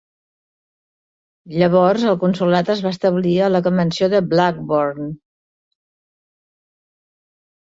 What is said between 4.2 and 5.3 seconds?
Blackburn.